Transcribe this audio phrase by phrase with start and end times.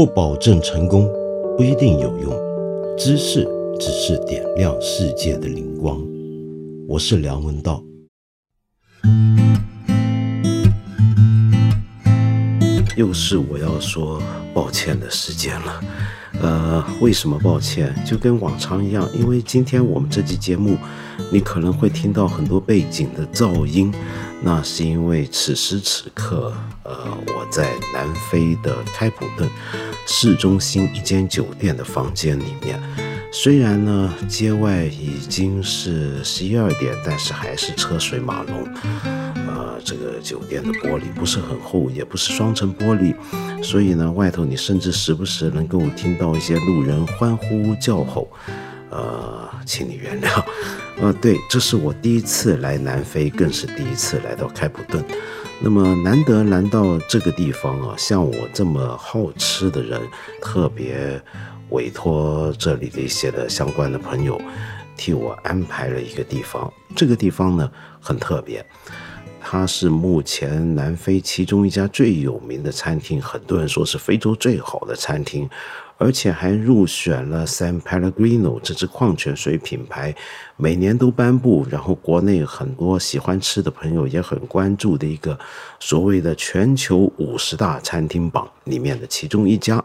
[0.00, 1.06] 不保证成功，
[1.58, 2.32] 不一定有用。
[2.96, 3.46] 知识
[3.78, 6.00] 只是点亮世界的灵光。
[6.88, 7.84] 我是梁文道。
[12.96, 14.22] 又是我要说
[14.54, 15.84] 抱歉的时间了。
[16.40, 17.94] 呃，为什么抱歉？
[18.06, 20.78] 就跟往常一样，因为今天我们这期节目，
[21.30, 23.92] 你可能会听到很多背景的噪音。
[24.42, 26.52] 那是因为此时此刻，
[26.82, 26.94] 呃，
[27.28, 29.48] 我在南非的开普敦
[30.06, 32.80] 市中心一间酒店的房间里面。
[33.32, 38.66] 虽然呢，街外已经是十一二点，但是还是车水马龙。
[39.46, 43.14] 呃，这个酒店的玻璃不是很厚，也不是双层玻璃，
[43.62, 48.28] 所以呢，外头你甚至时不时能够听到一些路人欢呼叫吼。
[48.90, 50.44] 呃，请你原谅。
[51.00, 55.02] 呃，对，这是我第一次来南非，更是第一次来到开普敦。
[55.58, 59.98] 那么难得来到这个地方啊，像我这么好吃的人，
[60.42, 61.18] 特别
[61.70, 64.38] 委托这里的一些的相关的朋友，
[64.94, 66.70] 替我安排了一个地方。
[66.94, 68.62] 这个地方呢，很特别，
[69.40, 75.48] 它是目前南非其中一家最有名的餐厅，很多人说是非洲最好的餐厅。
[76.00, 80.16] 而且还入选了 San Pellegrino 这支矿泉水品牌，
[80.56, 85.38] 每年都颁布，然后国内很多喜欢吃的朋友也很关注的一个
[85.78, 89.84] 所谓的全球五十大餐厅榜里面的其中一家。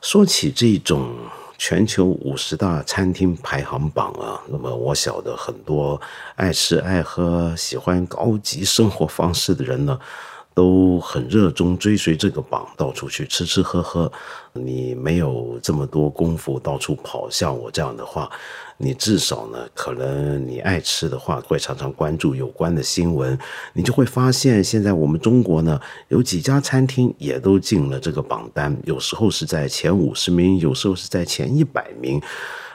[0.00, 1.14] 说起这种
[1.58, 6.00] 全球五十大餐厅排行榜啊，那么我晓得很多
[6.36, 10.00] 爱吃爱喝、喜欢高级生活方式的人呢。
[10.60, 14.12] 都很热衷追随这个榜，到处去吃吃喝喝。
[14.52, 18.30] 你没有这么多功夫到处跑，像我这样的话，
[18.76, 23.38] 你至少呢，可能你爱吃的话，会常常关注有关的新闻。
[23.72, 32.20] 你就会发现，现在我们中国呢，有几家餐厅也都进了这个榜单，有时候是在前五十名，有时候是在前一百名。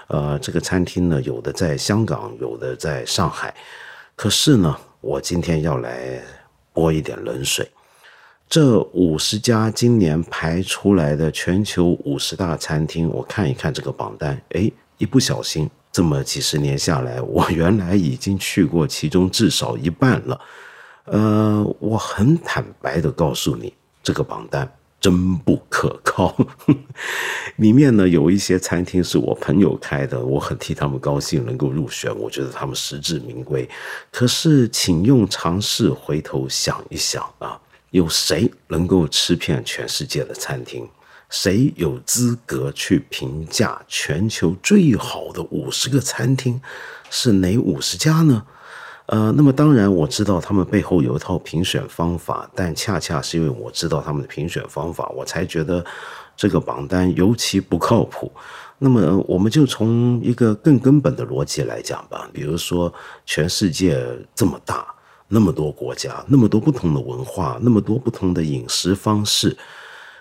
[0.07, 3.53] 呃，这个餐厅呢，有的在香港，有的在上海。
[4.15, 6.19] 可是呢，我今天要来。
[6.75, 7.65] 泼一点冷水，
[8.47, 20.39] 这五十家今年排出来的全球五十大餐厅，我看一看这个榜单，哎，一不小心，这么几十年下来，我原来已经去过其中至少一半了。
[21.05, 24.71] 呃，我很坦白的告诉你，这个榜单。
[25.01, 26.35] 真不可靠，
[27.57, 33.69] 里面呢有一些餐厅是我朋友开的，我很替他们高兴能够入选，我觉得他们实至名归。
[34.11, 37.59] 可是，请用尝试回头想一想啊，
[37.95, 40.85] 有谁能够吃遍全世界的餐厅？
[41.29, 46.59] 谁有资格去评价全球最好的五十个餐厅
[47.09, 48.45] 是哪五十家呢？
[49.05, 55.83] 呃，那么当然我知道他们背后有一套评选方法，但恰恰是因为我知道他们的评选方法，我才觉得
[56.35, 58.29] 这个榜单尤其不靠谱。
[58.77, 62.93] 那么我们就从一个更根本的逻辑来讲吧，比如说
[63.25, 64.85] 全世界这么大，
[65.35, 69.57] 那么多国家，那么多不同的文化，那么多不同的饮食方式，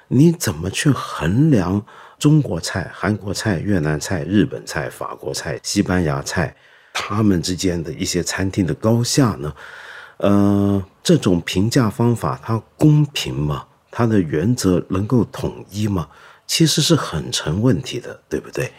[0.08, 1.80] 你怎么去衡量
[2.18, 6.56] 中国菜、韩国菜、越南菜、日本菜、法国菜、西班牙菜？
[6.92, 9.54] 他们之间的一些餐厅的高下呢？
[10.16, 13.64] 呃，这种评价方法它公平吗？
[13.92, 16.08] 它的原则能够统一吗？
[16.44, 18.72] 其实是很成问题的，对不对？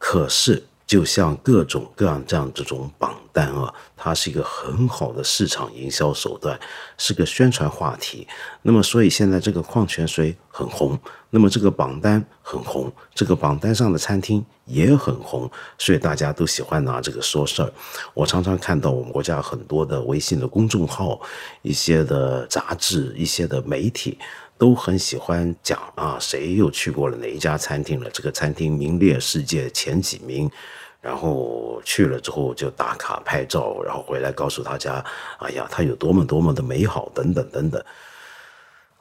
[0.00, 0.64] 可是。
[0.90, 6.58] 就像各种各样这样这种榜单啊，它是一个很好的市场营销手段，
[6.98, 8.26] 是个宣传话题。
[8.62, 10.98] 那么，所以现在这个矿泉水很红，
[11.30, 17.72] 那么这个榜单很红，这个榜单上的餐厅也很红，所以大家都喜欢拿这个说事儿。
[18.12, 21.20] 我常常看到我们国家很多的微信的公众号、
[21.62, 24.18] 一些的杂志、一些的媒体。
[24.58, 28.10] 都很喜欢讲啊，谁又去过了哪一家餐厅了？
[28.10, 30.50] 这个餐厅名列世界前几名，
[31.00, 35.04] 然后去了之后就打卡拍照，然后回来告诉大家，
[35.38, 37.84] 哎呀，它有多么多么的美好，等等等等。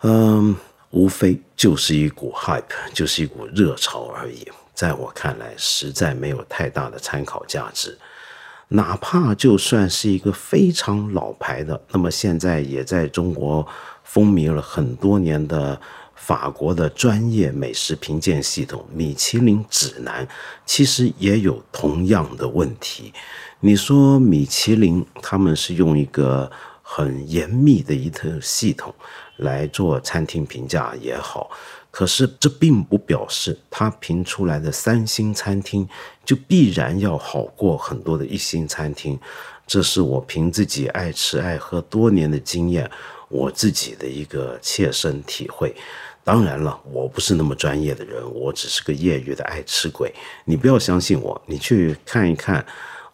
[0.01, 0.55] 嗯，
[0.91, 2.63] 无非就是一股 hype，
[2.93, 4.47] 就是一股热潮而已。
[4.73, 7.97] 在我看来，实在没有太大的参考价值。
[8.69, 13.67] 哪怕就算是一个非常老牌的，那么现在也在中国。
[14.01, 15.79] 风靡了很多年的
[16.19, 20.27] 法国的专业美食评鉴系统——米其林指南，
[20.65, 23.11] 其实也有同样的问题。
[23.61, 26.51] 你说米其林他们是用一个
[26.83, 28.93] 很严密的一套系统
[29.37, 31.49] 来做餐厅评价也好，
[31.89, 35.87] 可是这并不表示他评出来的三星餐厅
[36.23, 39.19] 就必然要好过很多的一星餐厅。
[39.65, 42.89] 这是我凭自己爱吃爱喝多年的经验。
[43.29, 45.73] 我自己的一个切身体会，
[46.23, 50.13] 当然了，我不是那么专业的人，我只是个业余的爱吃鬼。
[50.45, 52.65] 你不要相信我，你去看一看。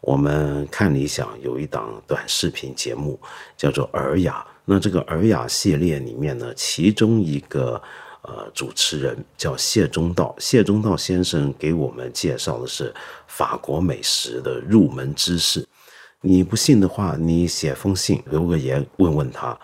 [0.02, 3.20] 我们看理想有一档短视频节目，
[3.58, 4.46] 叫做《尔雅》。
[4.64, 7.82] 那这个《尔雅》系列里面呢，其中一个
[8.22, 10.36] 呃主持人叫谢中道。
[10.38, 12.94] 谢中道先生给我们介绍的是
[13.26, 15.68] 法国美食的入门知识。
[16.22, 19.58] 你不信的话，你写封信留个言问问他，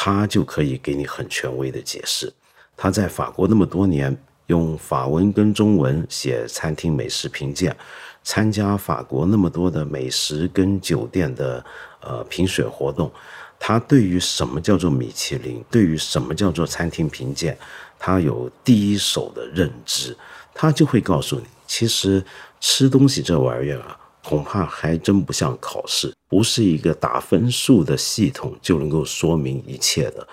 [0.00, 2.32] 他就可以给你很权威的解释。
[2.76, 4.16] 他在法国那么多年，
[4.46, 7.76] 用法文跟中文写餐厅美食评鉴，
[8.22, 11.64] 参加法国那么多的美食跟酒店的
[12.00, 13.10] 呃评选活动，
[13.58, 17.58] 他对于什么叫做米其林，对于什么叫做餐厅评鉴，
[17.98, 20.16] 他有第一手的认知，
[20.54, 22.24] 他就会告诉你，其实
[22.60, 30.28] 吃东西这玩意儿啊，恐怕还真不像考试，不是一个打分数的系统就能够说明一切的，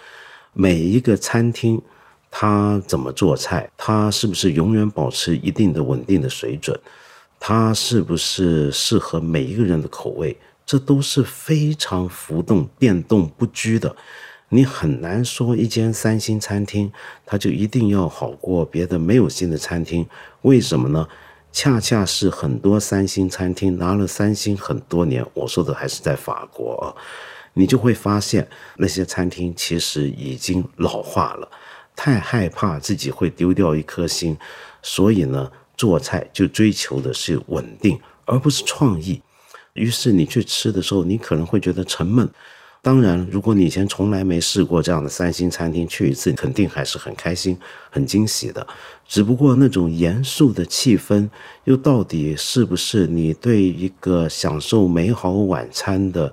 [0.51, 1.81] 每一个餐厅。
[2.29, 3.71] 它怎么做菜？
[3.77, 6.77] 它是不是永远保持一定的稳定的水准？
[7.39, 10.35] 它是不是适合每一个人的口味？
[10.65, 13.95] 这都是非常浮动、变动不居的。
[14.49, 16.91] 你很难说一间三星餐厅，
[17.25, 20.05] 它就一定要好过别的没有星的餐厅。
[20.41, 21.07] 为什么呢？
[21.55, 26.91] 恰恰是很多三星餐厅拿了三星很多年，我说的还是在法国啊，
[27.53, 31.49] 你就会发现那些餐厅其实已经老化了。
[31.95, 34.37] 太害怕自己会丢掉一颗心，
[34.83, 39.21] 所以呢，做菜就追求的是稳定，而不是创意。
[39.75, 42.29] 于是你去吃的时候，你可能会觉得沉闷。
[42.85, 47.57] 当然，如果你以前从来没试过这样的三星餐厅，去一次肯定还是很开心、
[47.89, 48.67] 很惊喜的。
[49.07, 51.27] 只不过那种严肃的气氛，
[51.63, 56.31] 又到底是不是你对一个享受美好晚餐的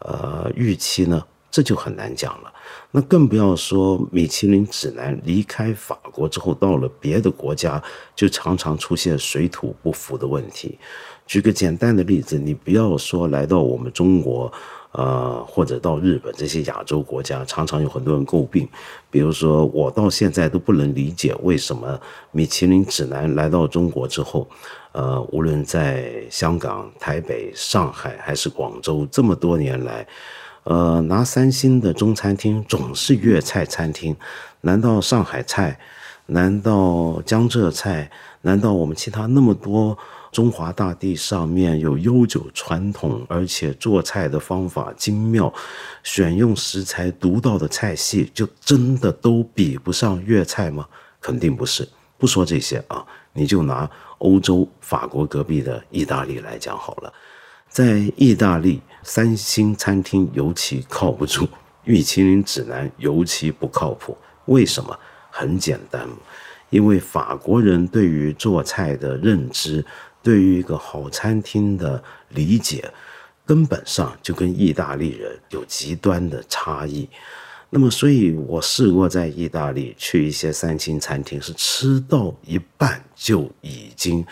[0.00, 1.24] 呃预期呢？
[1.50, 2.52] 这就很难讲了。
[2.90, 7.82] 那更不要说米其林指南离开法国之后，到了别的国家，
[8.14, 10.78] 就常常出现水土不服的问题。
[11.26, 14.52] 举个简单的例子，你不要说来到我们中国，
[14.96, 18.66] 呃，或者到日本这些亚洲国家，常常有很多人诟病。
[19.10, 22.00] 比如说，我到现在都不能理解为什么
[22.32, 24.48] 米其林指南来到中国之后，
[24.92, 30.06] 呃，无论在香港、台北、上海还是广州，这么多年来。
[30.64, 34.16] 呃，拿三星的中餐厅总是粤菜餐厅，
[34.62, 35.78] 难道上海菜？
[36.28, 38.10] 难道江浙菜？
[38.40, 39.96] 难道我们其他那么多
[40.32, 45.52] 中华大地上面有悠久传统，而且做菜的方法精妙，
[46.02, 50.86] 选用食材独到的菜系，就真的都比不上粤菜吗？
[51.20, 51.88] 肯定不是。
[52.18, 53.88] 不说这些啊，你就拿
[54.18, 57.12] 欧洲法国隔壁的意大利来讲好了，
[57.68, 58.80] 在意大利。
[59.02, 61.46] 三星餐厅尤其靠不住，
[61.84, 64.18] 米其林指南尤其不靠谱。
[64.46, 64.98] 为什么？
[65.30, 66.08] 很简单，
[66.70, 69.84] 因为法国人对于做菜的认知，
[70.26, 72.92] 对于一个好餐厅的理解，
[73.46, 77.08] 根本上就跟意大利人有极端的差异。
[77.70, 84.26] 那么，所以我试过在意大利去一些三星餐厅，是吃到一半就已经。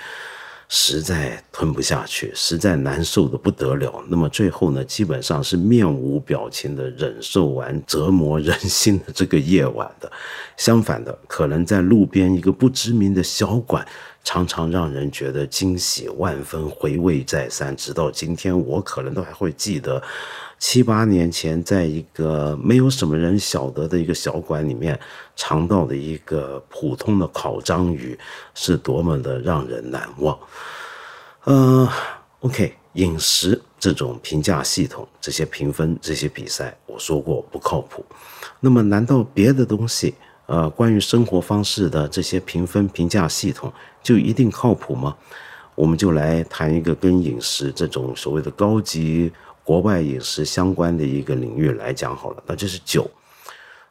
[0.67, 4.03] 实在吞不下去，实在难受的不得了。
[4.09, 10.11] 那么最后呢，基本上是面无表情的忍受完折磨人心的这个夜晚的。
[10.57, 13.87] 相反的，可能在路边一个不知名的小馆，
[14.25, 17.77] 常常让人觉得惊喜万分，回味再三。
[17.77, 20.03] 直到今天，我可能都还会记得。
[20.59, 24.99] 七八年前，在一个没有什么人晓得的一个小馆里面
[25.37, 28.19] 尝到的一个普通的烤章鱼，
[28.55, 30.39] 是多么的让人难忘。
[31.45, 31.87] 呃
[32.41, 38.03] ，OK，饮食这种评价系统、这些评分、这些比赛，我说过不靠谱。
[38.59, 40.15] 那么，难道别的东西，
[40.47, 43.73] 呃，关于生活方式的这些评分评价系统
[44.03, 45.17] 就一定靠谱吗？
[45.75, 49.33] 我们就来谈一个跟饮食这种所谓的高级。
[49.65, 53.11] 国外饮食相关的一个领域来讲好了，那就是酒。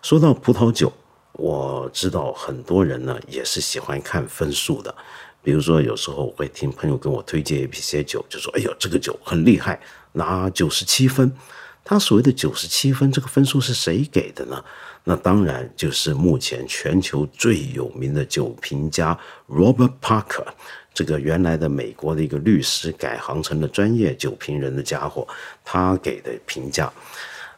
[0.04, 0.94] 说到葡萄酒，
[1.32, 4.94] 我知道很多人呢也是喜欢看分数的。
[5.42, 9.80] 比如说，有时候我会听朋友跟我推荐一些酒，就说：“哎呦，这个酒很厉害，
[10.12, 11.36] 拿九十七分。”
[11.84, 14.64] 他所谓的九十七分，这个分数是谁给的呢？
[15.04, 19.18] 那当然就是目前全球最有名的酒评家
[19.50, 20.46] Robert Parker。
[20.94, 25.28] 这个原来的美国的一个律师改行成了专业酒评人的家伙，
[25.66, 26.94] 他给的评价，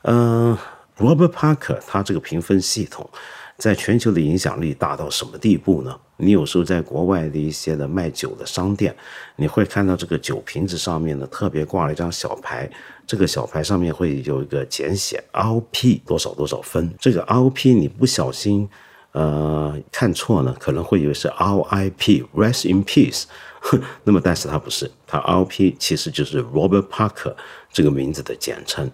[0.04, 0.58] 嗯
[0.98, 3.10] ，Robert Parker 他这个评分系统，
[3.58, 5.98] 在全球的影响力大到什么地步呢？
[6.18, 8.96] 你有时候在国外的一些的卖酒的商店，
[9.36, 12.70] 你会看到这个酒瓶子上面呢特别挂了一张小牌，
[13.08, 18.70] 这个小牌上面会有一个简写 ROP 多少多少分，这个 ROP 你不小心。
[19.12, 23.24] 呃，看错呢，可能会以为是 RIP，Rest in Peace。
[24.04, 27.34] 那么，但是它不是，它 RP 其实就是 Robert Parker
[27.72, 28.92] 这个名字的简称。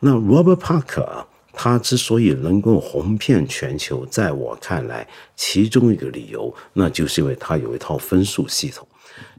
[0.00, 1.26] 那 Robert Parker 啊，
[1.60, 8.86] 他之所以能够红遍全球，在我看来，其中一个理由，那就是因为他有一套分数系统。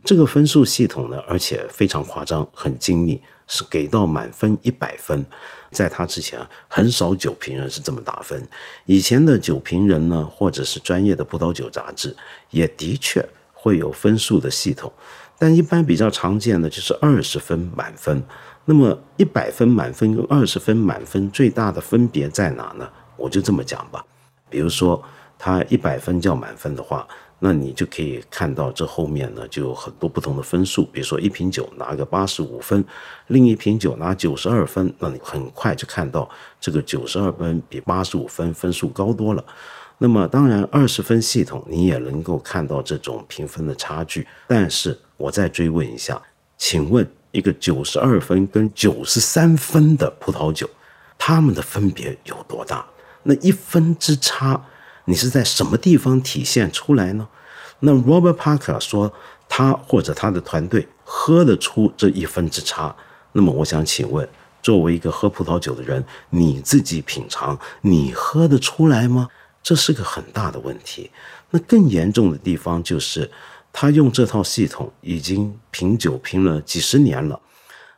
[0.03, 5.25] 这个分数系统呢，而且非常夸张，很精密，是给到满分一百分。
[5.71, 8.45] 在他之前，很少酒评人是这么打分。
[8.85, 12.13] 以前的酒评人呢，或者是专业的葡萄酒杂志，
[12.49, 14.91] 也的确会有分数的系统，
[15.37, 18.21] 但一般比较常见的就是二十分满分。
[18.69, 22.87] 那么一百分满分跟二十分满分最大的分别在哪呢？
[23.17, 24.05] 我就这么讲吧，
[24.47, 25.03] 比如说
[25.39, 27.07] 他一百分叫满分的话。
[27.41, 30.83] 那你就可以看到这后面呢，就有很多不同的分数。
[30.91, 32.83] 比如说一瓶酒拿个八十五分，
[33.27, 39.43] 另一瓶酒拿九十二分，那你很快就看到这个九十二分比八十五分分数高多了。
[39.97, 44.27] 那么当然二十分系统你也能够看到这种评分的差距。
[44.45, 46.21] 但是我再追问一下，
[46.57, 50.69] 请问一个九十二分跟九十三分的葡萄酒，
[51.17, 52.85] 它们的分别有多大？
[53.23, 54.65] 那一分之差。
[55.05, 57.27] 你是在什么地方体现出来呢？
[57.79, 59.11] 那 Robert Parker 说
[59.47, 62.95] 他或者他的团队喝得出这一分之差。
[63.31, 64.29] 那么我想请问，
[64.61, 69.27] 作为一个喝葡萄酒的人，你自己品尝，你喝得出来吗？
[69.63, 71.09] 这是个很大的问题。
[71.49, 73.31] 那更严重的地方就是，
[73.81, 77.39] 他用这套系统已经品酒品了几十年了。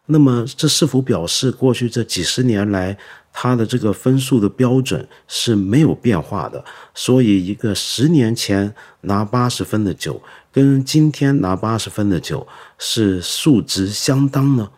[0.05, 2.95] 那么这是否表示过去这几十年来？
[3.33, 8.71] 他的这个分数的标准是没有变化的，所以一个十年前
[9.01, 10.21] 拿八十分的酒，
[10.51, 12.45] 跟今天拿八十分的酒
[12.77, 14.69] 是数值相当呢？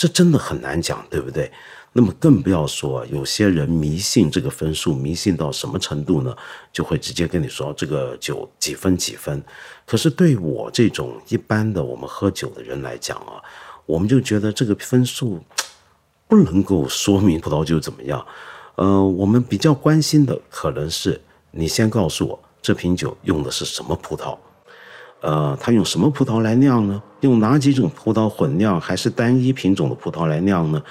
[0.00, 1.52] 这真的很难讲，对不对？
[1.92, 6.34] 那么更不要说有些人迷信这个分数，迷信到什么程度呢？
[6.72, 9.44] 就会直接跟你说这个酒几分几分。
[9.84, 13.44] 可是对我这种一般的我们喝酒的人来讲啊，
[13.84, 15.38] 我们就觉得这个分数。
[16.26, 18.24] 不能够说明葡萄酒怎么样，
[18.76, 24.38] 呃，我们比较关心的可能是你先告诉我这瓶酒用的是什么葡萄，
[25.20, 27.02] 呃，它用什么葡萄来酿呢？
[27.20, 30.82] 用哪几种葡萄混酿，还是单一品种的葡萄来酿呢？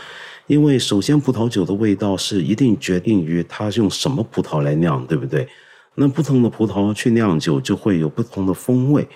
[0.48, 5.48] 因为首先葡萄酒的味道是一定决定于它用什么葡萄来酿，对不对？
[5.96, 9.08] 那不同的葡萄去酿酒就会有不同的风味。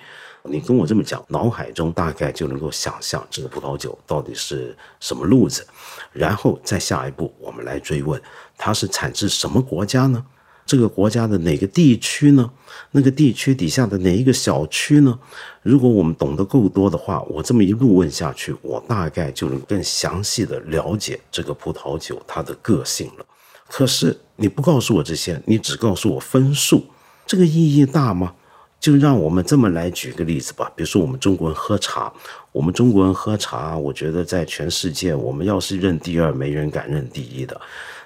[0.46, 5.66] 你跟我这么讲，脑海中大概就能够想象这个葡萄酒到底是什么路子，
[6.12, 8.20] 然后再下一步，我们来追问
[8.58, 10.22] 它是产自什么国家呢？
[10.66, 12.50] 这个国家的哪个地区呢？
[12.92, 15.18] 那个地区底下的哪一个小区呢？
[15.62, 23.26] 如果我们懂得够多的话，我这么一路问下去，我大概就能更详细的了解这个葡萄酒它的个性了。
[23.68, 26.84] 可是你不告诉我这些，你只告诉我分数，
[27.26, 28.34] 这个意义大吗？
[28.84, 32.12] 就让我们这么来举个例子吧，比如说我们中国人喝茶，
[32.52, 37.58] 我们中国人喝茶，我觉得在全世界，我们要是认第二，没人敢认第一的。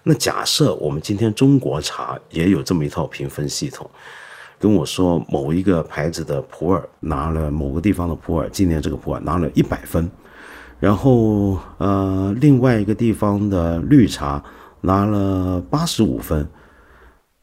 [0.04, 3.90] 那假设我们今天中国茶也有这么一套评分系统，
[4.56, 10.08] 跟我说某一个牌子的普洱拿了某个地方的普洱，今年这个普洱拿了一百分，
[10.78, 14.40] 然后呃另外一个地方的绿茶
[14.82, 16.48] 拿了八十五分，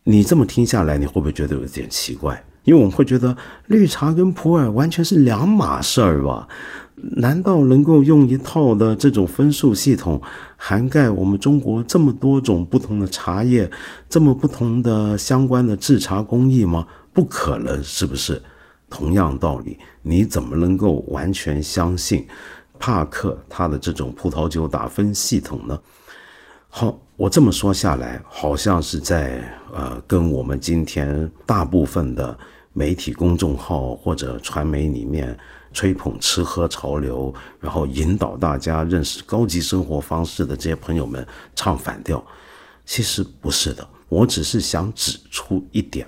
[0.06, 2.42] 你这么听下来，你会不会觉得有点奇怪？
[2.66, 3.36] 因为我们会觉得
[3.68, 6.48] 绿茶跟普洱完全是两码事儿吧？
[6.96, 10.22] 难道能够用一套的这种分数系统
[10.58, 13.70] 涵盖我们中国这么多种不同的茶叶，
[14.10, 16.88] 这么不同的相关的制茶工艺吗？
[17.14, 18.42] 不可能，是不是？
[18.90, 22.26] 同样道理，你怎么能够完全相信
[22.80, 25.80] 帕克他的这种葡萄酒打分系统呢？
[26.70, 27.00] 好。
[27.18, 29.42] 我这么说下来，好像是在
[29.74, 32.38] 呃跟我们今天大部分的
[32.74, 35.38] 媒体公众号或者传媒里面
[35.72, 42.22] 吹捧吃喝潮流，然后引导大家认识高级生活方式的这些朋友们唱反调。
[42.86, 46.06] 其实不是的，我只是想指出一点，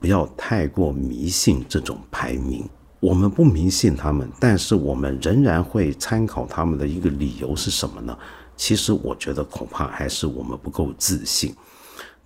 [0.00, 2.68] 不要太过迷信这种排名。
[2.98, 8.18] 我们不迷信他们，但是我们仍然会参考他们的一个理由是什么呢？
[8.60, 11.54] 其实我觉得恐怕还是我们不够自信，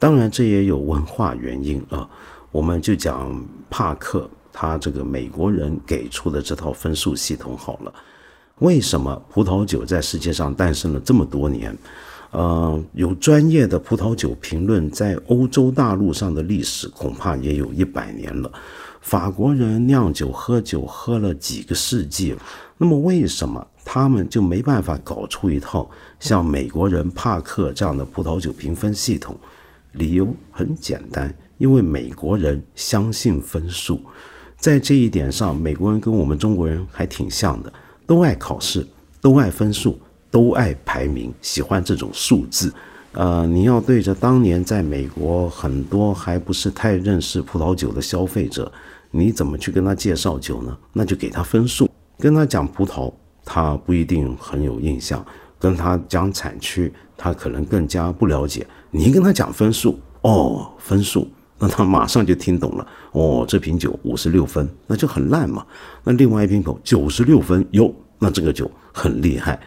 [0.00, 2.10] 当然这也有文化原因啊。
[2.50, 7.94] 我们就讲帕克他这个美国人给出的这套分数系统好了。
[8.58, 11.76] 为什么葡萄酒在世界上诞生了这么多年？
[12.32, 18.52] 呃，有专业的葡萄酒评论在欧洲大陆上的历史恐怕也有一百年了。
[19.00, 22.38] 法国人酿酒喝酒喝了几个世纪了，
[22.76, 23.66] 那么为什么？
[23.84, 25.88] 他们就没办法搞出一套
[26.18, 29.36] 像美国人帕克这样的葡萄酒评分系统，
[29.92, 34.00] 理由很简单，因为美国人相信分数，
[34.56, 37.70] 在这一点上，美国人跟我们中国人还挺像的，
[38.06, 38.86] 都爱考试，
[39.20, 39.98] 都爱分数，
[40.30, 42.72] 都爱排名，喜欢这种数字。
[43.12, 48.72] 呃，你要对着当年在美国很多还不是太认识葡萄酒的消费者，
[49.10, 50.76] 你怎么去跟他介绍酒呢？
[50.94, 51.88] 那就给他分数，
[52.24, 53.12] 跟他讲葡萄，
[53.44, 55.22] 他不一定很有印象；
[55.58, 58.66] 跟他讲产区，他可能更加不了解。
[58.90, 61.28] 你跟他讲分数，哦，分数。
[61.58, 65.66] 那他马上就听懂了哦，这瓶酒五十六分，那就很烂嘛。
[66.02, 69.60] 那另外一瓶酒九十六分哟，那这个酒很厉害，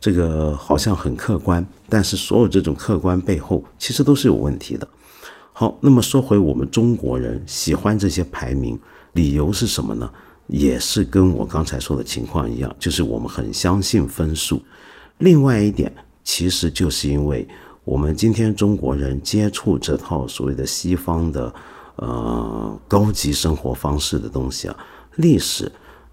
[0.00, 4.88] 这个好像很客观，但是所有这种客观背后其实都是有问题的。
[5.52, 8.80] 好，那么说回我们中国人喜欢这些排名，
[9.12, 10.10] 理由是什么呢？
[10.52, 14.62] 也是跟我刚才说的情况一样，就是我们很相信分数。
[15.18, 15.92] 另外一点，
[16.22, 17.48] 其实就是因为。
[17.84, 21.52] 我们今天中国人接触这套所谓的西方的，
[21.96, 24.76] 呃，高级生活方式的东西啊，
[25.16, 25.68] 历史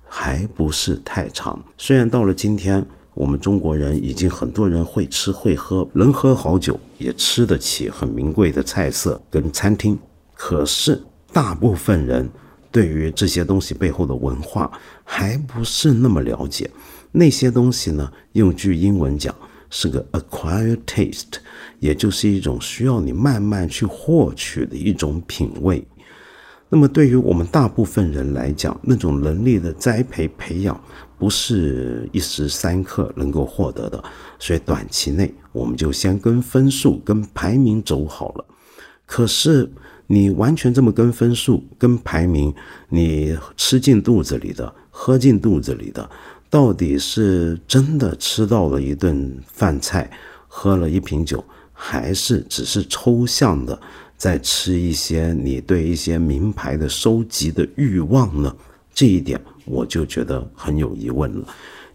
[0.08, 1.63] 还不是太长。
[1.77, 9.96] 虽然到了今天，我们中国人已经很多人会吃会喝，能喝好酒，也吃得起很名贵的菜色跟餐厅，
[10.34, 11.00] 可是
[11.31, 12.27] 大部分人
[12.72, 14.72] 对于这些东西背后的文化
[15.04, 16.70] 还不是那么了解。
[17.12, 19.34] 那些东西呢，用句英文讲。
[19.72, 21.36] 是个 acquired taste，
[21.78, 25.88] 也就是一种需要你慢慢去获取的一种品味。
[26.70, 30.84] 那么对于我们大部分人来讲，那种能力的栽培培养
[31.20, 34.04] 不是一时三刻能够获得的，
[34.40, 38.46] 所以短期内我们就先跟分数、跟排名走好了。
[39.06, 39.72] 可是
[40.12, 42.51] 你完全这么跟分数、跟排名，
[42.89, 46.10] 你吃进肚子里的，喝进肚子里的。
[46.50, 50.10] 到底是真的吃到了一顿饭菜，
[50.48, 53.80] 喝了一瓶酒，还是只是抽象的
[54.18, 58.52] 在吃一些你对一些名牌的收集的欲望呢？
[58.91, 61.48] 这一点我就觉得很有疑问了。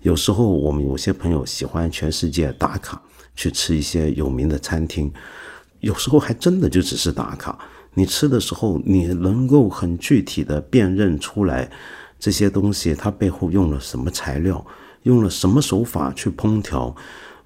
[0.03, 3.03] 有时候我们有些朋友喜欢全世界打卡
[3.35, 5.12] 去吃一些有名的餐厅，
[5.81, 7.59] 有时候还真的就只是打卡。
[7.94, 11.70] 你吃的时候，你能够很具体的辨认出来。
[12.18, 14.64] 这些东西它背后用了什么材料，
[15.02, 16.94] 用了什么手法去烹调？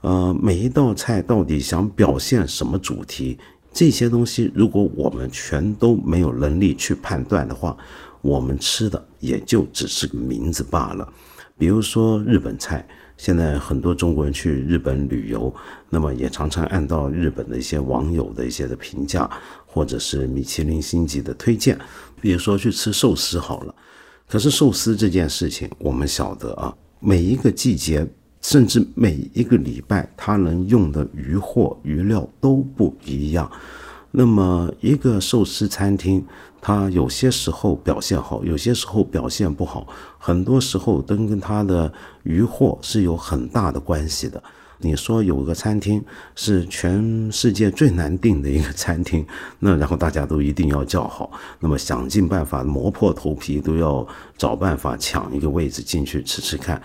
[0.03, 3.37] 呃，每一道菜到底想表现什么主题？
[3.73, 7.77] 这些东西如果我们全都没有能力去判断的话，
[8.23, 11.13] 我们吃的也就只是个名字罢了。
[11.57, 15.53] 比如说日本菜，现在很多中国人去日本旅游，
[15.91, 19.29] 那么也常常按照日本的一些网友的一些的评价，
[19.69, 21.79] 或者是米其林星级的推荐，
[22.21, 23.75] 比如说去吃寿司好了。
[24.27, 28.07] 可是寿司这件事情，我们晓得啊，每一个季节，
[28.43, 33.51] 甚至每一个礼拜，它能用的鱼货鱼料都不一样。
[34.11, 36.25] 那么，一个寿司餐厅，
[36.61, 39.87] 它有些时候表现好，有些时候表现不好，
[40.19, 44.43] 很多时候都跟它的鱼货是有很大的关系的。
[44.81, 46.03] 你说有个餐厅
[46.37, 49.27] 是全世界最难订的一个餐厅，
[49.59, 56.81] 那然后大家都一定要叫好，那么想尽办法磨破头皮都要找办法抢一个位置进去吃吃看，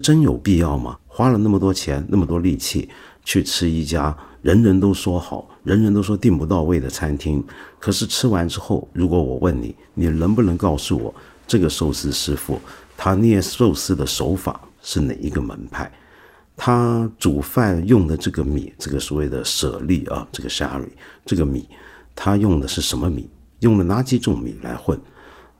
[0.00, 0.96] 真有必要吗？
[1.08, 2.88] 花了那么多钱那么多力气
[3.24, 7.44] 去吃一家人人都说好、人人都说订不到位的餐厅，
[7.78, 11.14] 可是吃完之后，如果我问你，你能不能告诉我
[11.46, 12.60] 这个寿司师傅
[12.96, 15.90] 他捏寿司的手法是哪一个门派？
[16.64, 20.86] 他煮饭用的这个米，这个所谓的舍利啊，这个 shari
[21.26, 21.68] 这个米，
[22.14, 23.28] 他用的是什么米？
[23.58, 24.96] 用了哪几种米来混？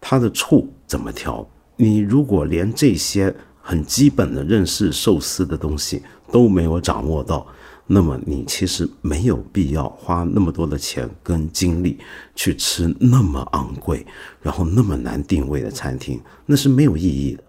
[0.00, 1.44] 他的醋怎么调？
[1.74, 7.44] 你如果连这些很基本的认识寿司的东西都没有掌握到，
[7.88, 11.98] 那么你其实没有必要花那么多的钱跟精力
[12.36, 14.06] 去吃那么昂贵，
[14.40, 17.42] 然后那么难定位的餐厅，那是没有意义的。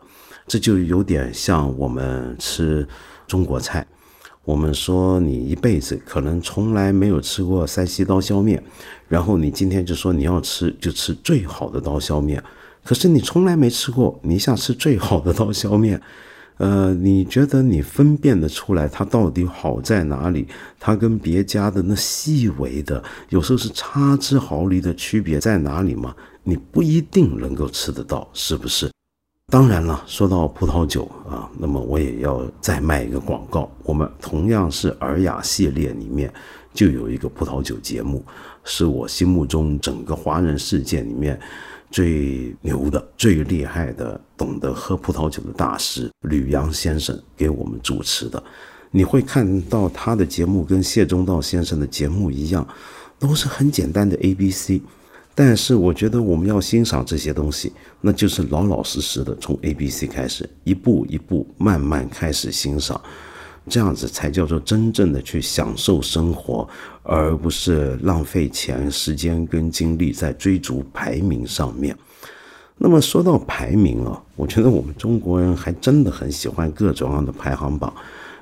[0.48, 2.88] 这就有点像我们吃。
[3.28, 3.86] 中国菜，
[4.46, 8.62] 我们说你一辈子可能从来没有吃过山西刀削面，
[9.08, 12.44] 然后你今天就说你要吃就吃最好的刀削面，
[12.84, 16.02] 可是你从来没吃过，你想吃最好的刀削面，
[16.58, 20.48] 呃，你觉得你分辨得出来它到底好在哪里？
[20.80, 26.14] 它跟别家的那细微的，有时候是差之毫厘的区别在哪里吗？
[26.44, 28.92] 你不一定能够吃得到，是不是？
[29.54, 33.72] 当然了，说到葡萄酒啊，那么我也要再卖一个广告。
[33.84, 36.34] 我们同样是尔雅系列里面
[36.74, 38.26] 就有一个葡萄酒节目，
[38.64, 41.40] 是我心目中整个华人世界里面
[41.92, 48.44] 最牛的、最厉害的、懂得喝葡萄酒的大师吕阳先生给我们主持的。
[48.90, 52.68] 你会看到他的节目跟谢中道先生的节目一样，
[53.20, 54.82] 都是很简单的 A B C。
[55.36, 63.02] 但是我觉得我们要欣赏这些东西，那就是老老实实的从 A、B、C 开始，一步一步慢慢开始欣赏，
[63.68, 66.70] 这样子才叫做真正的去享受生活，
[67.02, 71.98] 而不是浪费钱、时间跟精力在追逐排名上面。
[72.78, 77.92] 那么说到排名啊， 我觉得我们中国人还真的很喜欢各种各样的排行榜，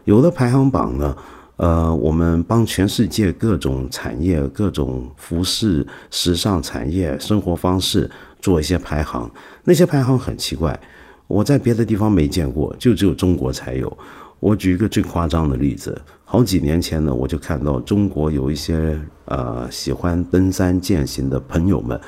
[0.03, 1.15] 有的排行榜呢。
[1.61, 9.29] 呃，我们帮全世界各种产业、各种服饰、时尚产业、生活方式做一些排行，
[9.63, 10.79] 那些排行很奇怪，
[11.27, 13.95] 我在别的地方没见过，就只有中国才有。
[14.39, 22.01] 我举一个最夸张的例子，好几年前呢，我就看到中国有一些呃喜欢登山健行的朋友们。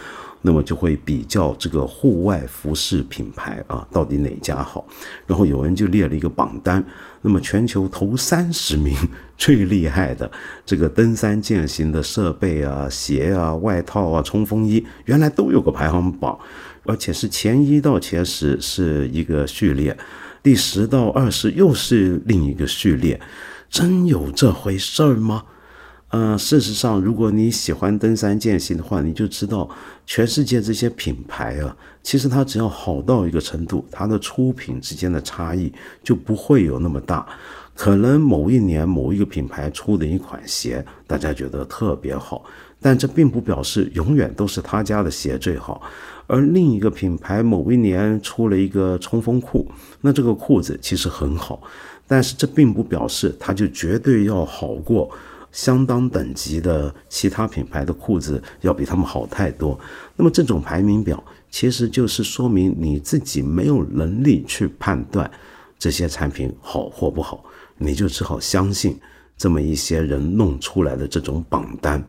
[0.46, 4.86] 那么就会比较这个户外服饰品牌啊，到底哪家好？
[5.26, 6.84] 然后有人就列了一个榜单，
[7.22, 8.94] 那么全球头三十名
[9.38, 10.30] 最厉害的
[10.66, 16.38] 这个登山健行的设备啊、鞋啊、外套啊、冲锋衣，原来都有个排行榜，
[16.84, 19.98] 而且是前一到前十是一个序列，
[20.44, 23.18] 第十到二十又是另一个序列，
[23.70, 25.46] 真有这回事儿吗？
[26.14, 29.68] 呃，事实上，如果你喜欢登山健行的话，你就知道，
[30.06, 35.74] 全世界这些品牌啊，其实它只要好到一个程度，它的出品之间的差异
[36.04, 37.26] 就不会有那么大。
[37.74, 42.46] 可能某一年某一个品牌出的一款鞋，大家觉得特别好，
[42.80, 45.82] 但这并不表示永远都是他家的鞋最好。
[46.28, 49.68] 而另一个品牌某一年出了一个冲锋裤，
[50.02, 51.60] 那这个裤子其实很好，
[52.06, 55.10] 但是这并不表示它就绝对要好过。
[55.54, 59.80] 相当等级的其他品牌的裤子要比他们好太多。
[60.16, 65.30] 那么这种排名表其实就是说明你自己没有能力去判断
[65.78, 67.46] 这些产品好或不好，
[67.78, 69.00] 你就只好相信
[69.38, 72.04] 这么一些人弄出来的这种榜单。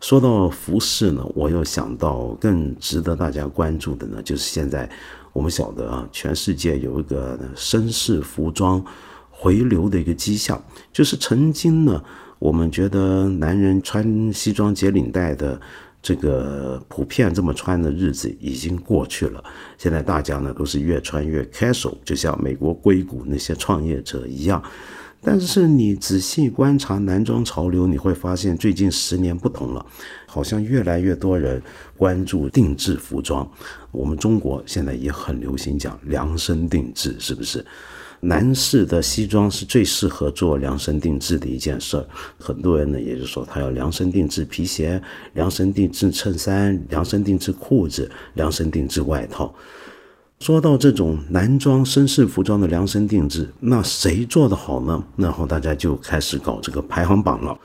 [0.00, 4.86] 说到服饰呢，我又想到更值得大家关注的呢，就是现在
[5.32, 8.84] 我们晓得啊，全世界有一个绅士服装
[9.30, 12.04] 回流的一个迹象，就是曾经呢。
[12.42, 15.60] 我们觉得男人穿西装解领带的
[16.02, 19.42] 这个普遍这么穿的日子已经过去了。
[19.78, 24.60] 现在大家呢都是越穿越 casual，就像美国硅谷那些创业者一样。
[25.20, 29.86] 但是你仔细观察男装潮流，你会发现最近十年不同了，
[30.26, 31.62] 好像越来越多人
[31.96, 33.48] 关注定制服装。
[33.92, 37.64] 我们中国现在也很流行讲量身定制，是不是？
[38.24, 42.06] 男士的西装是最适合做量身定制的一件事儿，
[42.38, 49.52] 很多人呢，也就是说他要量身定制皮鞋、量身定制衬衫、量身定制裤子、量身定制外套。
[50.38, 55.04] 说到这种男装绅士服装的量身定制，那谁做的好呢？
[55.16, 57.58] 然后大家就开始搞这个排行榜了。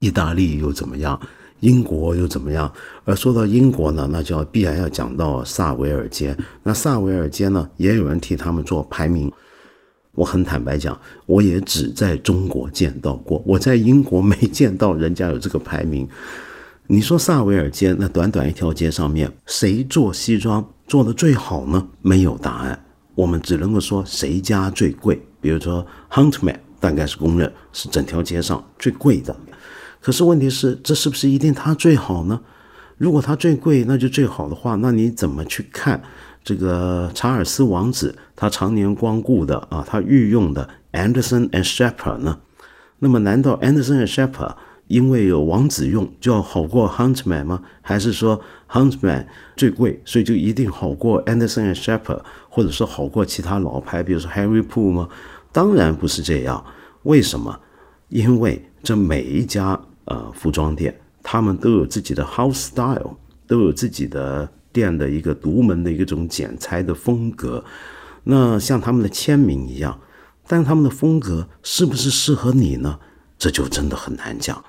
[0.00, 1.18] 意大利又怎么样？
[1.60, 2.70] 英国又怎么样？
[3.06, 6.36] 而说到英国呢，那就要必然要讲到萨维尔街。
[6.62, 9.32] 那萨维尔街呢，也有人替他们做排名。
[10.16, 16.08] 我很坦白讲，我也只在中国见到过，我在英国没见到人家有这个排名。
[16.88, 21.86] 你说萨维尔街那短短一条街上面，谁做西装做的最好呢？
[22.00, 25.20] 没有答案，我们只能够说谁家最贵。
[25.40, 29.36] 比如说 Huntman，大概是公认是整条街上最贵的。
[30.00, 32.40] 可是问题是，这是不是一定它最好呢？
[32.96, 36.02] 如果它最贵，那就最好的话，那你怎么去看？
[36.46, 42.38] 这个查尔斯王子他常年光顾的啊，他御用的 Anderson and Shepard 呢？
[43.00, 44.54] 那么难道 Anderson and Shepard
[44.86, 47.62] 因为有王子用就要好过 Huntsman 吗？
[47.82, 55.08] 还是说 Huntsman 最贵，所以就一定好过 Anderson and Shepard，或者说好过其他老牌，比如说 Harry p o o l 吗？
[55.50, 56.64] 当然不是这样。
[57.02, 57.58] 为什么？
[58.08, 63.16] 因为这每一家呃服装店，他们都有自己的 house style，
[63.48, 67.64] 都有自己的店的一个独门的一种剪裁的风格，
[68.24, 69.98] 那像他们的签名一样，
[70.46, 72.98] 但他们的风格是不是适合你呢？
[73.38, 74.62] 这就真的很难讲。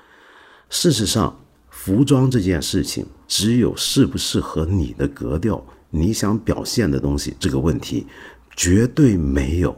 [0.69, 1.37] 事实上，
[1.69, 8.07] 服装这件事情，只有适不适合你的格调，你想表现的东西这个问题，
[8.55, 9.75] 绝对没有。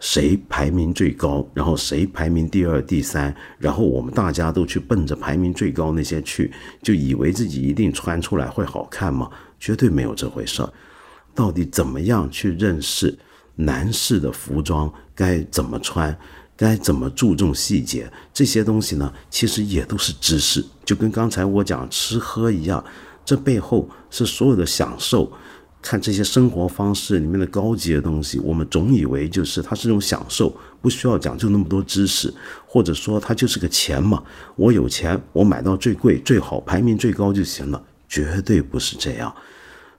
[0.00, 9.28] 谁排名最高，然后谁排名第二、第三，然后我们大家都去奔着排名最高那些去，就以为自己一定穿出来会好看吗？
[9.58, 10.72] 绝对没有这回事儿。
[11.34, 13.16] 到底怎么样去认识
[13.54, 16.16] 男士的服装该怎么穿，
[16.56, 19.12] 该怎么注重细节这些东西呢？
[19.30, 22.84] 其实也都是知识，就跟刚才我讲吃喝一样，
[23.24, 25.32] 这背后是所有的享受。
[25.80, 32.34] 看这些生活方式里面的高级的东西，我们总以为就是它是种享受，不需要讲究那么多知识，
[32.66, 34.20] 或者说它就是个钱嘛。
[34.56, 39.34] 我有钱，我买到最贵、最好、排名最高就行了，绝对不是这样。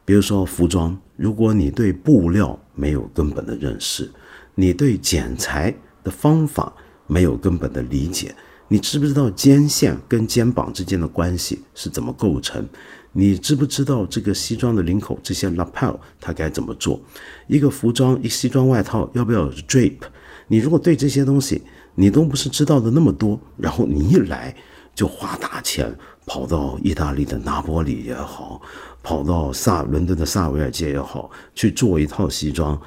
[0.03, 4.09] 比如说服装，如果你对布料没有根本的认识，
[4.55, 6.73] 你对剪裁的方法
[7.05, 8.33] 没有根本的理解，
[8.67, 12.67] 你知不知道肩线跟肩膀之间的关系是怎么构成？
[13.11, 16.99] 你知不知道这个西装的领口这些 lapel 它该怎么做？
[17.47, 20.01] 一个服装一西装外套要不要有 drape？
[20.47, 21.61] 你如果对这些东西
[21.95, 24.55] 你都不是知道的那么多，然后你一来
[24.93, 25.91] 就花大钱
[26.29, 28.61] 跑到意大利的拿波里也好，
[29.01, 32.79] 跑到萨伦敦的萨维尔街也好去做一套西装，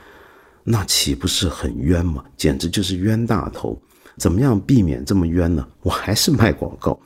[0.62, 2.24] 那岂不是很冤吗？
[2.36, 3.76] 简直就是冤大头！
[4.16, 5.66] 怎么样避免这么冤呢？
[5.82, 6.96] 我还是卖广告。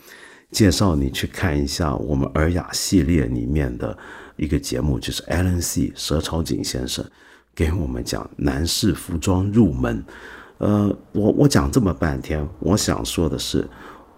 [0.50, 3.96] 介绍你去看一下我们尔雅系列里面的
[4.36, 7.02] 一个节目，就是 Alan C 佘朝景先生
[7.54, 10.04] 给我们讲男士服装入门。
[10.58, 13.66] 呃，我我讲这么半天，我想说的是，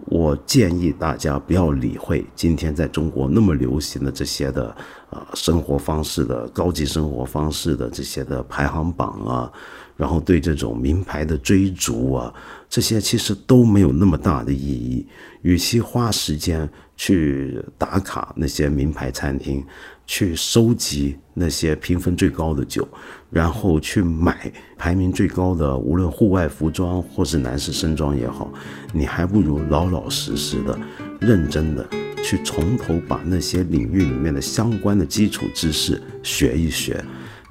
[0.07, 4.75] 我建议大家不要理会今天在中国那么流行的这些的
[5.11, 9.53] 呃生活方式的高级生活方式的这些的排行榜啊。
[9.97, 12.33] 然后对这种名牌的追逐啊，
[12.69, 15.05] 这些其实都没有那么大的意义。
[15.43, 19.61] 与其花时间去打卡那些名牌餐厅，
[20.09, 22.88] 去收集那些评分最高的酒，
[23.31, 28.51] 然后去买排名最高的，无论户外服装或是男士身装也好，
[28.92, 30.77] 你还不如老老实实的、
[31.21, 31.87] 认真的
[32.25, 37.05] 去从头把那些领域里面的相关的基础知识学一学。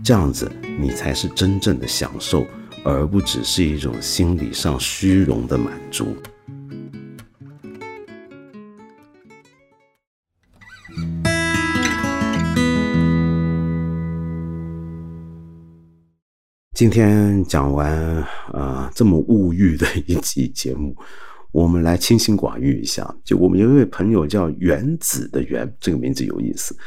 [0.03, 2.43] 这样子，你才是真正的享受，
[2.83, 6.15] 而不只是一种心理上虚荣的满足。
[16.77, 17.91] 今天讲完
[18.53, 20.95] 啊，这么物欲的一集节目，
[21.51, 23.15] 我们来清心寡欲一下。
[23.23, 26.77] 就我们有一位朋友叫原子的原，这个名字有意思。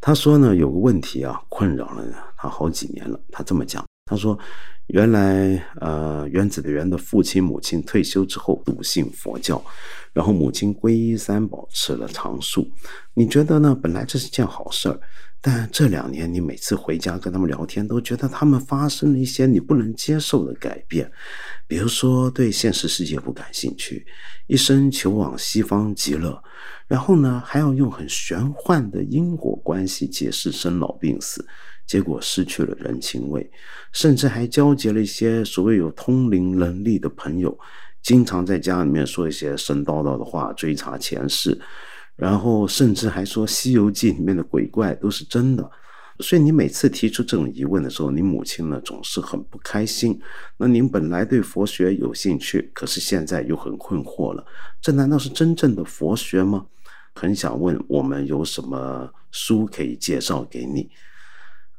[0.00, 2.02] 他说呢，有个问题啊，困扰了
[2.38, 3.20] 他好几年了。
[3.30, 4.38] 他这么讲，他说，
[4.86, 9.60] 原来呃，原子的原的父亲母亲退休之后笃信佛教，
[10.12, 12.70] 然后母亲皈依三宝，吃了长素。
[13.14, 13.76] 你觉得呢？
[13.82, 15.00] 本来这是件好事儿，
[15.40, 21.10] 但这两年你每次回家跟他们聊天，都觉得他们发生了一些你不能接受的改变，
[21.66, 24.06] 比如说对现实世界不感兴趣，
[24.46, 26.40] 一生求往西方极乐。
[26.86, 31.44] 然后呢，还要用很玄幻的因果关系解释生老病死，
[31.86, 33.48] 结果失去了人情味，
[33.92, 37.56] 甚至还交结了一些所谓有通灵能力的朋友，
[38.02, 41.58] 经常在家里面说一些神叨叨的话，追查前世，
[42.16, 45.70] 然后甚至还说《西游记》里面的鬼怪都是真的。
[46.20, 50.18] 所以你每次提出这种疑问的时候，你母亲呢总是很不开心。
[50.56, 54.42] 那您本来对佛学有兴趣，可是现在又很困惑了，
[54.80, 56.64] 这难道是真正的佛学吗？
[57.14, 60.88] 很想问我们有什么书可以介绍给你？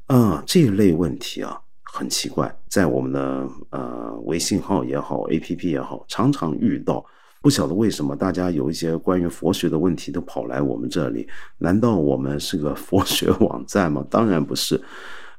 [0.07, 7.05] 啊，这一类问题啊，很奇怪，在我们的呃微信号也好，APP 也好，常常遇到。
[7.41, 11.27] 不晓得为什么大家有一些关于佛学的问题都跑来我们这里？
[11.57, 14.05] 难道我们是个 佛学网站吗？
[14.09, 14.81] 当然不是。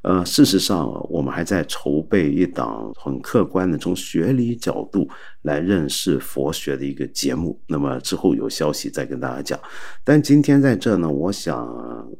[0.02, 5.08] 呃，事实上，我们还在筹备一档很客观的从学理角度
[5.42, 7.60] 来认识佛学的一个节目。
[7.66, 9.58] 那么之后有消息再跟大家讲。
[10.04, 11.66] 但今天在这呢，我想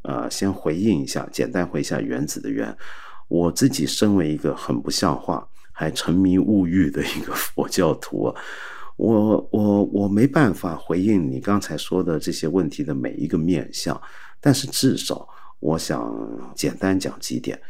[0.03, 2.77] 呃先回应一下，简单回一下原子的原。
[3.29, 8.35] 我自己身为一个很不像话、还沉迷物欲的一个佛教徒，啊
[8.97, 13.99] 我我我没办法回应你刚才说的这些问题的每一个面相，
[14.41, 15.29] 但是至少。
[15.61, 17.61] 我想简单讲几点，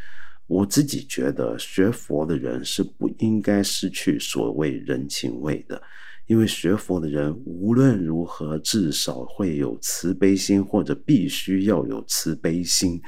[0.46, 5.80] 我自己觉得学佛的人是不应该失去所谓人情味的，
[6.26, 13.00] 因为学佛的人无论如何至少会有慈悲心，或者必须要有慈悲心，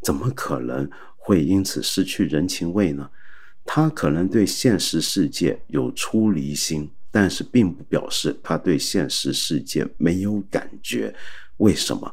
[0.00, 3.10] 怎么可能会因此失去人情味呢？
[3.64, 11.14] 他可能对现实世界有出离心，但是并不表示他对现实世界没有感觉。
[11.58, 12.12] 为什么？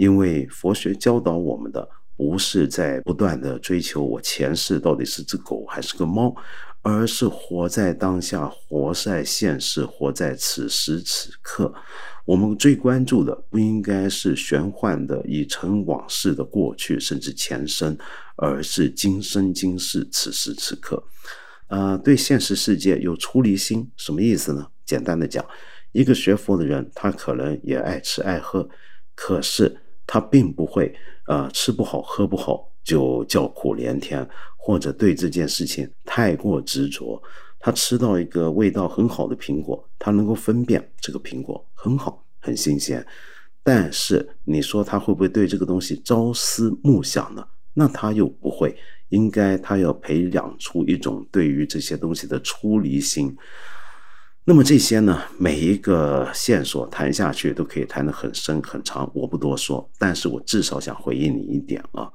[0.00, 1.86] 因为佛学教导我们的
[2.16, 6.34] 不是在不断的追求我前世到底是只狗还是个猫，
[6.80, 11.70] 而是活在当下，活在现世，活在此时此刻。
[12.24, 17.94] 我们最关注的不应该是玄幻的已成往事的过去，甚至前生，
[18.36, 21.04] 而是今生今世，此时此刻。
[21.68, 24.66] 呃，对现实世界有出离心，什么意思呢？
[24.86, 25.44] 简单的讲，
[25.92, 28.66] 一个学佛的人，他可能也爱吃爱喝，
[29.14, 29.76] 可是。
[30.12, 30.92] 他并不会，
[31.28, 37.22] 呃，吃不好喝不好就叫苦连天，或者对这件事情太过执着。
[37.60, 43.06] 他吃到一个味道很好的苹果，他能够分辨这个苹果很好，很新鲜。
[43.62, 47.46] 但是你说他会不会对这个东西朝思暮想呢？
[47.72, 48.76] 那他又不会，
[49.10, 53.32] 应该他要培养出一种对于这些东西的出离心。
[54.50, 59.88] 那么这些呢，每一个线索谈下去都可以谈得很深很长，我不多说。
[59.96, 62.10] 但是我至少想回应你一点啊，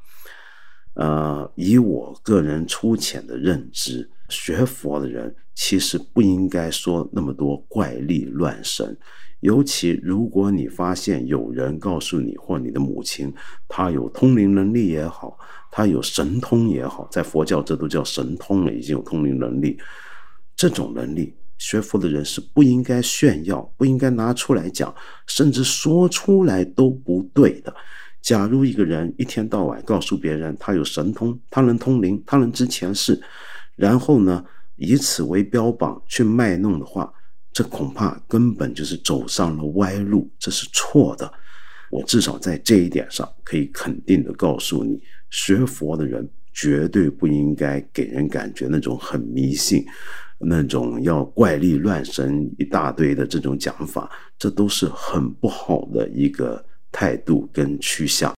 [0.96, 8.98] 呃，以我个人粗浅的认知，学佛的人其实不应该说那么多怪力乱神。
[9.40, 13.34] 尤其如果你发现有人告诉你或你的母亲，
[13.70, 15.40] 他有通灵能力也好，
[15.72, 19.78] 他有神通也好，在佛教这都叫神通了，已经有通灵能力。
[20.58, 24.94] 这种能力，学佛的人是不应该炫耀，不应该拿出来讲，
[25.28, 27.74] 甚至说出来都不对的。
[28.22, 33.22] 假如一个人一天到晚告诉别人他有神通，他能通灵，他能知前世，
[33.76, 34.44] 然后呢，
[34.76, 37.14] 以此为标榜去卖弄的话，
[37.54, 41.32] 这恐怕根本就是走上了歪路，这是错的。
[41.92, 49.86] 我至少在这一点上可以肯定的告诉你，学佛的人绝对不应该给人感觉那种很迷信，
[50.40, 58.34] 那种要怪力乱神一大堆的这种讲法，这都是很不好的一个态度跟趋向。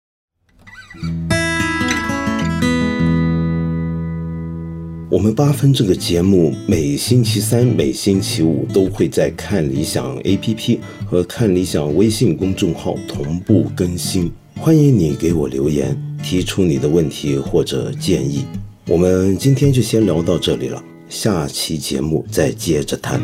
[5.09, 18.45] 我们八分这个节目每星期三、每星期五都会在看理想 APP 和看理想微信公众号同步更新，欢迎你给我留言，提出你的问题或者建议。
[18.85, 23.21] 我们今天就先聊到这里了，下期节目再接着谈。